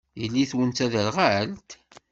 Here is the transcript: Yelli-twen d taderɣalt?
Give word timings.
Yelli-twen 0.21 0.69
d 0.71 0.75
taderɣalt? 0.77 1.69